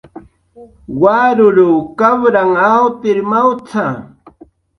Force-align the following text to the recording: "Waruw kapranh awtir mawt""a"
"Waruw 1.01 1.77
kapranh 1.99 2.57
awtir 2.71 3.17
mawt""a" 3.31 3.85